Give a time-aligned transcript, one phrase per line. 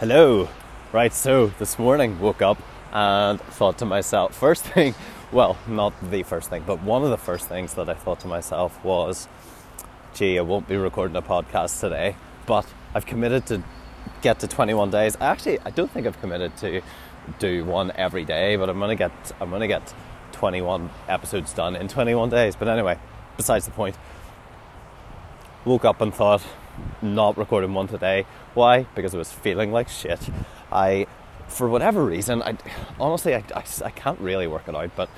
[0.00, 0.48] Hello.
[0.92, 2.58] Right, so this morning woke up
[2.92, 4.92] and thought to myself, first thing,
[5.30, 8.26] well, not the first thing, but one of the first things that I thought to
[8.26, 9.28] myself was,
[10.12, 13.62] gee, I won't be recording a podcast today, but I've committed to
[14.20, 15.16] get to 21 days.
[15.20, 16.82] Actually, I don't think I've committed to
[17.38, 19.94] do one every day, but I'm gonna get I'm gonna get
[20.32, 22.56] 21 episodes done in 21 days.
[22.56, 22.98] But anyway,
[23.36, 23.96] besides the point.
[25.64, 26.44] Woke up and thought,
[27.02, 28.26] not recording one today.
[28.54, 28.84] Why?
[28.94, 30.20] Because I was feeling like shit.
[30.72, 31.06] I,
[31.48, 32.56] for whatever reason, I
[32.98, 35.08] honestly I, I, I can't really work it out, but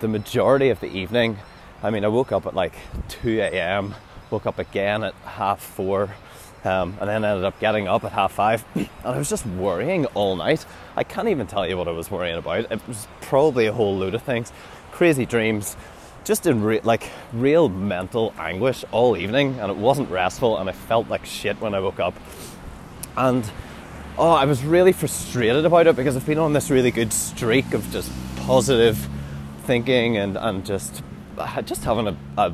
[0.00, 1.38] the majority of the evening,
[1.82, 2.74] I mean, I woke up at like
[3.08, 3.94] 2 a.m.
[4.30, 6.10] Woke up again at half four
[6.64, 10.06] um, and then ended up getting up at half five, and I was just worrying
[10.06, 10.66] all night.
[10.96, 12.70] I can't even tell you what I was worrying about.
[12.70, 14.52] It was probably a whole load of things,
[14.90, 15.76] crazy dreams,
[16.28, 20.72] just in re- like real mental anguish all evening, and it wasn't restful, and I
[20.72, 22.14] felt like shit when I woke up.
[23.16, 23.50] And
[24.18, 27.72] oh, I was really frustrated about it because I've been on this really good streak
[27.72, 29.08] of just positive
[29.64, 31.02] thinking and and just
[31.64, 32.52] just having a, a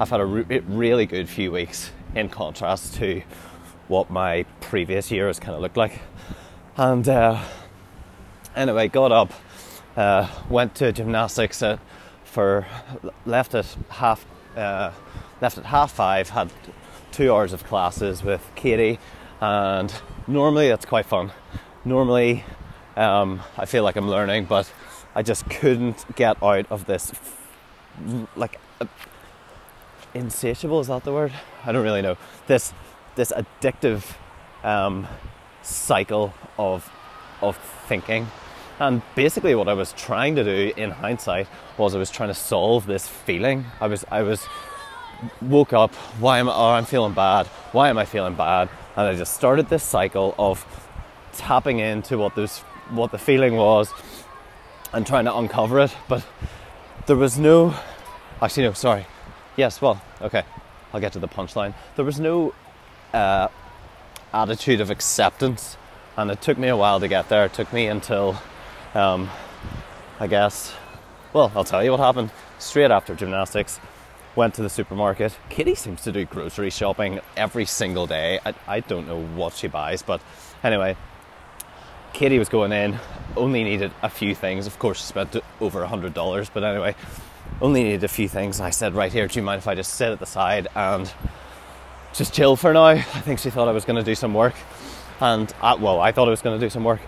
[0.00, 3.22] I've had a re- really good few weeks in contrast to
[3.88, 6.00] what my previous year has kind of looked like.
[6.78, 7.42] And uh,
[8.56, 9.34] anyway, got up,
[9.98, 11.78] uh, went to gymnastics at,
[12.30, 12.66] for
[13.26, 14.24] left at half
[14.56, 14.92] uh,
[15.40, 16.30] left at half five.
[16.30, 16.52] Had
[17.12, 18.98] two hours of classes with Katie,
[19.40, 19.92] and
[20.26, 21.32] normally it's quite fun.
[21.84, 22.44] Normally,
[22.96, 24.72] um, I feel like I'm learning, but
[25.14, 27.12] I just couldn't get out of this
[28.36, 28.58] like
[30.14, 31.32] insatiable is that the word
[31.64, 32.72] i don't really know this
[33.14, 34.14] this addictive
[34.64, 35.06] um,
[35.62, 36.90] cycle of
[37.42, 38.26] of thinking
[38.80, 41.46] and basically what i was trying to do in hindsight
[41.78, 43.64] was i was trying to solve this feeling.
[43.80, 44.44] I was i was
[45.42, 47.46] woke up why am I, oh, i'm feeling bad.
[47.72, 48.68] Why am i feeling bad?
[48.96, 50.64] And i just started this cycle of
[51.34, 52.58] tapping into what those
[52.90, 53.92] what the feeling was
[54.92, 55.94] and trying to uncover it.
[56.08, 56.26] But
[57.06, 57.74] there was no
[58.42, 59.06] actually no sorry.
[59.56, 60.44] Yes, well, okay,
[60.92, 61.74] I'll get to the punchline.
[61.96, 62.54] There was no
[63.12, 63.48] uh,
[64.32, 65.76] attitude of acceptance,
[66.16, 67.44] and it took me a while to get there.
[67.44, 68.40] It took me until,
[68.94, 69.30] um,
[70.18, 70.74] I guess,
[71.32, 72.30] well, I'll tell you what happened.
[72.58, 73.80] Straight after gymnastics,
[74.36, 75.36] went to the supermarket.
[75.48, 78.38] Kitty seems to do grocery shopping every single day.
[78.44, 80.20] I, I don't know what she buys, but
[80.62, 80.96] anyway,
[82.12, 82.98] Kitty was going in,
[83.36, 84.66] only needed a few things.
[84.66, 86.94] Of course, she spent over a hundred dollars, but anyway,
[87.60, 88.60] only needed a few things.
[88.60, 91.12] I said, right here, do you mind if I just sit at the side and
[92.12, 92.84] just chill for now?
[92.84, 94.54] I think she thought I was going to do some work,
[95.20, 97.00] and I, uh, well, I thought I was going to do some work,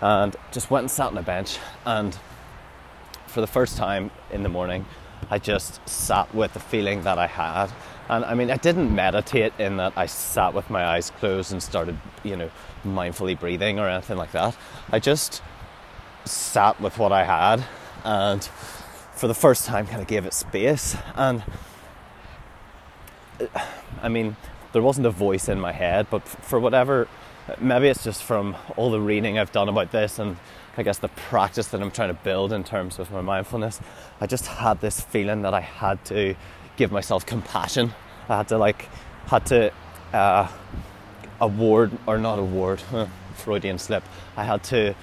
[0.00, 1.58] and just went and sat on a bench.
[1.84, 2.16] And
[3.26, 4.86] for the first time in the morning,
[5.30, 7.70] I just sat with the feeling that I had.
[8.08, 11.62] And I mean, I didn't meditate in that I sat with my eyes closed and
[11.62, 12.50] started, you know,
[12.84, 14.56] mindfully breathing or anything like that.
[14.90, 15.42] I just
[16.24, 17.64] sat with what I had
[18.04, 18.42] and
[19.14, 21.42] for the first time kind of gave it space and
[24.02, 24.36] I mean
[24.72, 27.08] there wasn't a voice in my head but for whatever
[27.58, 30.36] maybe it's just from all the reading I've done about this and
[30.76, 33.80] I guess the practice that I'm trying to build in terms of my mindfulness
[34.20, 36.34] I just had this feeling that I had to
[36.76, 37.92] give myself compassion.
[38.28, 38.88] I had to like
[39.26, 39.72] had to
[40.12, 40.48] uh,
[41.40, 42.82] award or not award
[43.34, 44.02] Freudian slip.
[44.36, 44.94] I had to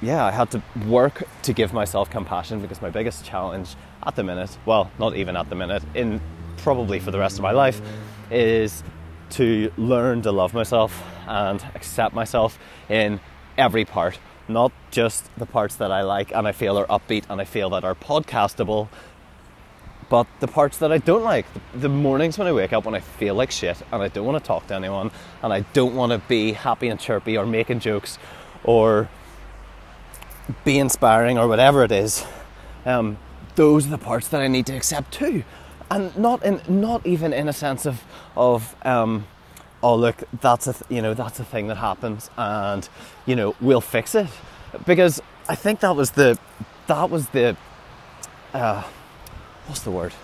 [0.00, 3.74] yeah, I had to work to give myself compassion because my biggest challenge
[4.06, 6.20] at the minute, well, not even at the minute, in
[6.56, 7.82] probably for the rest of my life,
[8.30, 8.84] is
[9.30, 12.58] to learn to love myself and accept myself
[12.88, 13.20] in
[13.56, 17.40] every part, not just the parts that I like and I feel are upbeat and
[17.40, 18.88] I feel that are podcastable,
[20.08, 21.46] but the parts that I don't like.
[21.74, 24.42] The mornings when I wake up when I feel like shit and I don't want
[24.42, 25.10] to talk to anyone
[25.42, 28.18] and I don't want to be happy and chirpy or making jokes
[28.64, 29.08] or
[30.64, 32.24] be inspiring or whatever it is,
[32.86, 33.18] um,
[33.54, 35.44] those are the parts that I need to accept too,
[35.90, 38.02] and not in not even in a sense of
[38.36, 39.26] of um,
[39.82, 42.88] oh look that's a th- you know that's a thing that happens and
[43.26, 44.28] you know we'll fix it
[44.86, 46.38] because I think that was the
[46.86, 47.56] that was the
[48.54, 48.82] uh,
[49.66, 50.14] what's the word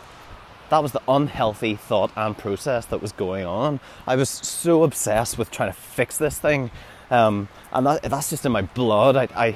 [0.70, 3.80] that was the unhealthy thought and process that was going on.
[4.06, 6.70] I was so obsessed with trying to fix this thing,
[7.10, 9.14] um, and that, that's just in my blood.
[9.16, 9.54] I, I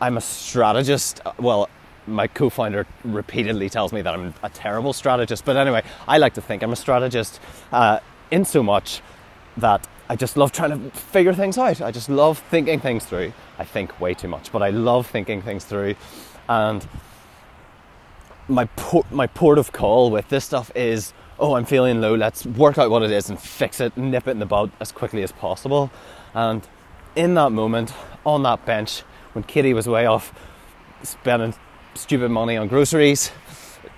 [0.00, 1.20] I'm a strategist.
[1.38, 1.68] Well,
[2.06, 6.40] my co-founder repeatedly tells me that I'm a terrible strategist, but anyway, I like to
[6.40, 7.40] think I'm a strategist
[7.72, 8.00] uh,
[8.30, 9.02] in so much
[9.56, 11.80] that I just love trying to figure things out.
[11.80, 13.32] I just love thinking things through.
[13.58, 15.96] I think way too much, but I love thinking things through.
[16.48, 16.86] And
[18.48, 22.46] my port, my port of call with this stuff is oh, I'm feeling low, let's
[22.46, 25.22] work out what it is and fix it, nip it in the bud as quickly
[25.22, 25.90] as possible.
[26.34, 26.66] And
[27.14, 27.92] in that moment,
[28.24, 29.00] on that bench,
[29.32, 30.32] when Kitty was way off
[31.02, 31.54] spending
[31.96, 33.30] stupid money on groceries,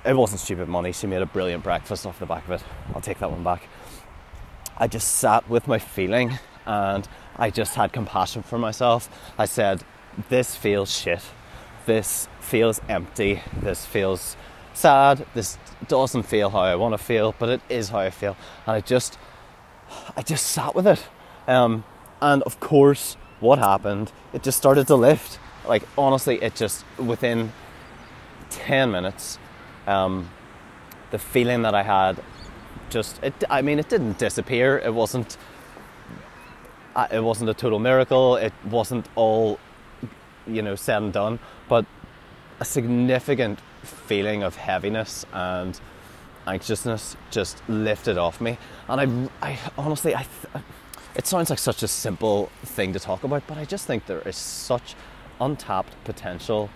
[0.04, 0.92] it wasn't stupid money.
[0.92, 2.62] She made a brilliant breakfast off the back of it.
[2.94, 3.68] I'll take that one back.
[4.76, 9.08] I just sat with my feeling and I just had compassion for myself.
[9.36, 9.82] I said,
[10.28, 11.22] This feels shit.
[11.86, 13.42] This feels empty.
[13.60, 14.36] This feels
[14.74, 15.26] sad.
[15.34, 15.58] This
[15.88, 18.36] doesn't feel how I want to feel, but it is how I feel.
[18.66, 19.18] And I just,
[20.16, 21.06] I just sat with it.
[21.46, 21.84] Um,
[22.20, 24.12] and of course, what happened?
[24.32, 25.38] It just started to lift.
[25.66, 27.52] Like honestly, it just within
[28.50, 29.38] ten minutes,
[29.86, 30.28] um,
[31.10, 32.22] the feeling that I had
[32.90, 33.34] just it.
[33.50, 34.78] I mean, it didn't disappear.
[34.78, 35.36] It wasn't.
[36.96, 38.36] Uh, it wasn't a total miracle.
[38.36, 39.60] It wasn't all,
[40.46, 41.38] you know, said and done.
[41.68, 41.86] But
[42.60, 45.80] a significant feeling of heaviness and
[46.46, 48.58] anxiousness just lifted off me.
[48.88, 50.26] And I, I honestly, I,
[51.14, 54.22] it sounds like such a simple thing to talk about, but I just think there
[54.22, 54.96] is such
[55.40, 56.70] untapped potential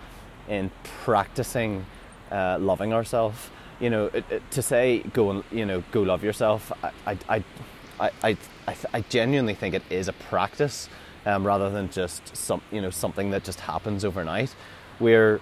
[0.52, 0.70] in
[1.04, 1.86] practicing
[2.30, 3.50] uh, loving ourselves.
[3.80, 6.70] You know, it, it, to say go and you know go love yourself.
[6.82, 8.36] I, I, I, I,
[8.68, 10.88] I, I genuinely think it is a practice
[11.26, 14.54] um, rather than just some you know something that just happens overnight.
[15.00, 15.40] We're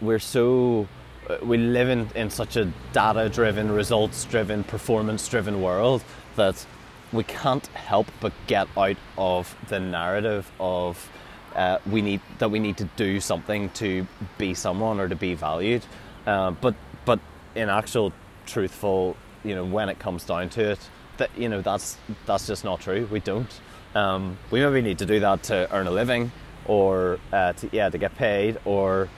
[0.00, 0.88] we're so
[1.28, 6.02] uh, we live in, in such a data driven, results driven, performance driven world
[6.36, 6.66] that
[7.12, 11.08] we can't help but get out of the narrative of
[11.54, 14.06] uh, we need that we need to do something to
[14.38, 15.84] be someone or to be valued.
[16.26, 16.74] Uh, but
[17.04, 17.20] but
[17.54, 18.12] in actual
[18.46, 21.96] truthful, you know, when it comes down to it, that you know that's
[22.26, 23.08] that's just not true.
[23.10, 23.60] We don't.
[23.94, 26.32] Um, we maybe need to do that to earn a living,
[26.66, 29.08] or uh, to, yeah, to get paid, or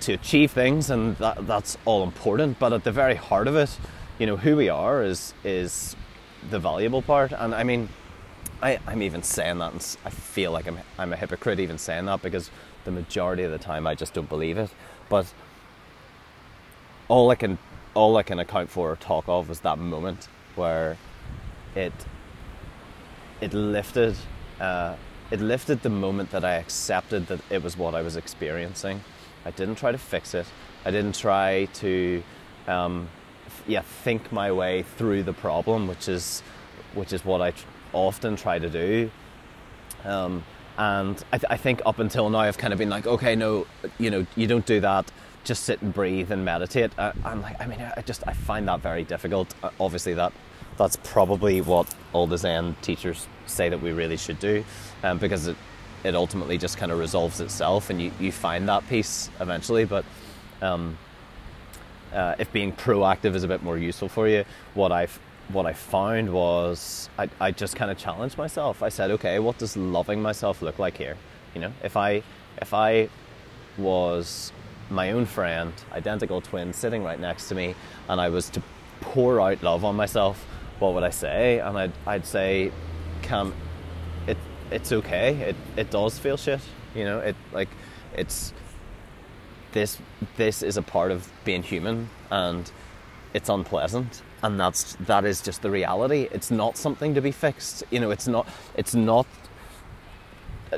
[0.00, 2.58] to achieve things, and that, that's all important.
[2.58, 3.76] But at the very heart of it,
[4.18, 5.96] you know, who we are is is
[6.50, 7.32] the valuable part.
[7.32, 7.88] And I mean,
[8.62, 12.06] I, I'm even saying that, and I feel like I'm I'm a hypocrite even saying
[12.06, 12.50] that because
[12.84, 14.70] the majority of the time I just don't believe it.
[15.08, 15.32] But
[17.08, 17.58] all I can
[17.94, 20.96] all I can account for or talk of is that moment where
[21.74, 21.92] it
[23.40, 24.16] it lifted
[24.60, 24.96] uh,
[25.30, 29.02] it lifted the moment that I accepted that it was what I was experiencing
[29.44, 30.46] I didn't try to fix it.
[30.84, 32.22] I didn't try to,
[32.66, 33.08] um,
[33.66, 36.42] yeah, think my way through the problem, which is,
[36.94, 37.52] which is what I
[37.94, 39.10] often try to do.
[40.04, 40.44] Um,
[40.76, 43.66] and I, th- I, think up until now, I've kind of been like, okay, no,
[43.98, 45.10] you know, you don't do that.
[45.44, 46.90] Just sit and breathe and meditate.
[46.98, 49.54] I, I'm like, I mean, I just I find that very difficult.
[49.62, 50.32] Uh, obviously, that
[50.76, 54.64] that's probably what all the Zen teachers say that we really should do,
[55.02, 55.56] um, because it
[56.04, 59.84] it ultimately just kind of resolves itself and you, you find that peace eventually.
[59.86, 60.04] But
[60.60, 60.98] um,
[62.12, 64.44] uh, if being proactive is a bit more useful for you,
[64.74, 65.08] what I
[65.48, 68.82] what I found was I, I just kind of challenged myself.
[68.82, 71.16] I said, okay, what does loving myself look like here?
[71.54, 72.22] You know, if I
[72.60, 73.08] if I
[73.76, 74.52] was
[74.90, 77.74] my own friend, identical twin, sitting right next to me,
[78.08, 78.62] and I was to
[79.00, 80.46] pour out love on myself,
[80.78, 81.58] what would I say?
[81.58, 82.72] And I'd, I'd say,
[83.22, 83.54] Cam,
[84.74, 85.34] it's okay.
[85.36, 86.60] It it does feel shit.
[86.94, 87.68] You know, it like
[88.16, 88.52] it's
[89.72, 89.98] this
[90.36, 92.70] this is a part of being human and
[93.34, 97.82] it's unpleasant and that's that is just the reality it's not something to be fixed
[97.90, 98.46] you know it's not
[98.76, 99.26] it's not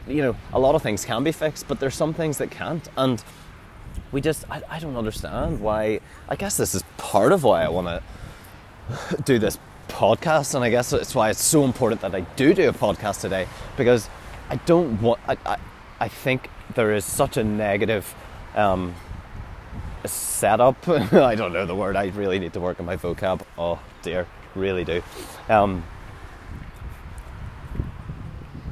[0.08, 2.88] you know a lot of things can be fixed but there's some things that can't
[2.96, 3.22] and
[4.12, 7.68] we just i, I don't understand why i guess this is part of why i
[7.68, 9.58] want to do this
[9.88, 13.20] podcast, and I guess that's why it's so important that I do do a podcast
[13.20, 14.08] today because
[14.50, 15.20] I don't want.
[15.26, 15.56] I, I,
[16.00, 18.14] I think there is such a negative
[18.54, 18.94] um,
[20.08, 20.88] setup.
[20.88, 21.96] I don't know the word.
[21.96, 23.42] I really need to work on my vocab.
[23.58, 25.02] Oh dear, really do.
[25.48, 25.84] Um,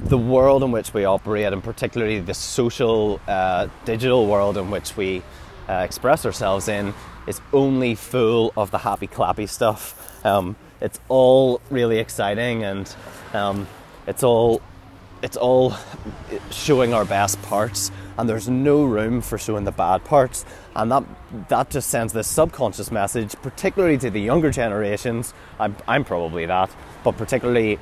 [0.04, 4.96] the world in which we operate, and particularly the social, uh, digital world in which
[4.96, 5.22] we
[5.68, 6.92] uh, express ourselves in,
[7.26, 10.24] is only full of the happy clappy stuff.
[10.24, 12.94] Um, it's all really exciting and
[13.32, 13.66] um,
[14.06, 14.60] it's all
[15.24, 15.74] it's all
[16.50, 20.44] showing our best parts and there's no room for showing the bad parts
[20.76, 21.02] and that
[21.48, 26.70] that just sends this subconscious message particularly to the younger generations I'm, I'm probably that
[27.02, 27.78] but particularly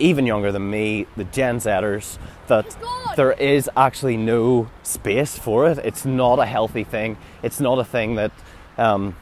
[0.00, 2.18] even younger than me the gen zers
[2.48, 2.76] that
[3.16, 7.84] there is actually no space for it it's not a healthy thing it's not a
[7.84, 8.32] thing that
[8.78, 9.14] um,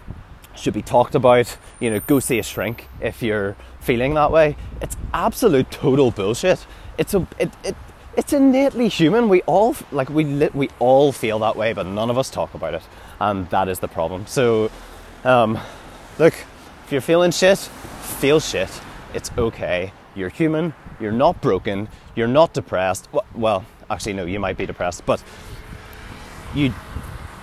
[0.58, 1.56] should be talked about.
[1.80, 4.56] You know, go see a shrink if you're feeling that way.
[4.82, 6.66] It's absolute total bullshit.
[6.98, 7.76] It's a it, it
[8.16, 9.28] it's innately human.
[9.28, 12.74] We all like we we all feel that way, but none of us talk about
[12.74, 12.82] it,
[13.20, 14.26] and that is the problem.
[14.26, 14.70] So,
[15.24, 15.58] um,
[16.18, 16.34] look,
[16.88, 18.70] If you're feeling shit, feel shit.
[19.12, 19.92] It's okay.
[20.14, 20.72] You're human.
[20.98, 21.88] You're not broken.
[22.16, 23.10] You're not depressed.
[23.34, 25.22] Well, actually, no, you might be depressed, but
[26.54, 26.72] you.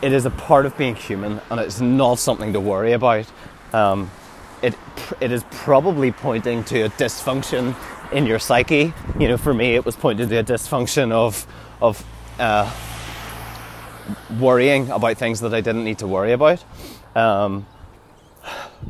[0.02, 3.28] It is a part of being human, and it's not something to worry about.
[3.72, 4.10] Um,
[4.65, 4.75] it
[5.22, 7.75] it is probably pointing to a dysfunction
[8.12, 8.93] in your psyche.
[9.19, 11.45] You know, for me, it was pointing to a dysfunction of
[11.81, 12.03] of
[12.39, 12.72] uh,
[14.39, 16.63] worrying about things that I didn't need to worry about.
[17.15, 17.65] Um,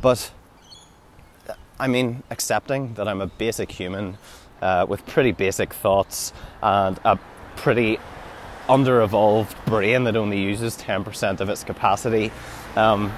[0.00, 0.30] but
[1.78, 4.16] I mean, accepting that I'm a basic human
[4.62, 7.18] uh, with pretty basic thoughts and a
[7.56, 7.98] pretty
[8.68, 12.32] under evolved brain that only uses 10% of its capacity.
[12.74, 13.12] Um,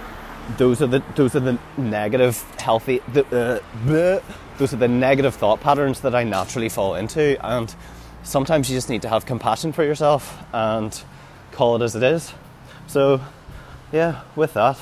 [0.56, 4.22] those are the those are the negative healthy the, uh, bleh,
[4.56, 7.44] those are the negative thought patterns that I naturally fall into.
[7.46, 7.74] And
[8.22, 10.98] sometimes you just need to have compassion for yourself and
[11.52, 12.32] call it as it is.
[12.86, 13.20] So
[13.92, 14.78] yeah with that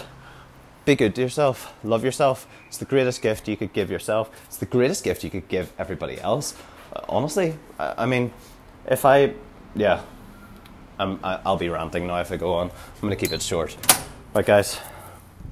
[0.85, 2.47] be good to yourself love yourself.
[2.69, 4.31] It's the greatest gift you could give yourself.
[4.47, 6.57] It's the greatest gift you could give everybody else.
[6.93, 8.33] Uh, honestly I, I, mean
[8.87, 9.35] if I
[9.75, 10.03] yeah
[10.99, 12.71] I'm, I'll be ranting now if I go on.
[13.03, 13.77] I'm to keep it short.
[14.33, 14.79] Right guys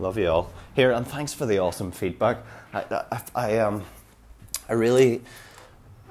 [0.01, 0.51] Love you all.
[0.75, 2.39] Here, and thanks for the awesome feedback.
[2.73, 3.85] I, I, I, um,
[4.69, 5.23] I really,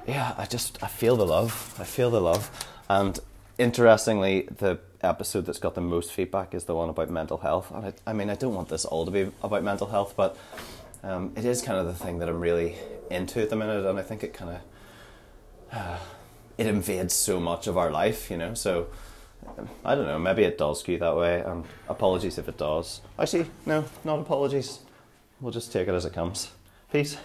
[0.08, 1.74] yeah, I just, I feel the love.
[1.78, 2.50] I feel the love.
[2.88, 3.18] And
[3.58, 7.70] interestingly, the episode that's got the most feedback is the one about mental health.
[7.72, 10.34] And I, I mean, I don't want this all to be about mental health, but
[11.02, 12.76] um, it is kind of the thing that I'm really
[13.10, 14.60] into at the minute, and I think it kind of,
[15.78, 15.98] uh,
[16.56, 18.54] it invades so much of our life, you know.
[18.54, 18.86] So
[19.84, 21.42] I don't know, maybe it does skew that way.
[21.42, 23.00] Um, apologies if it does.
[23.18, 24.80] Actually, no, not apologies.
[25.40, 26.50] We'll just take it as it comes.
[26.92, 27.16] Peace.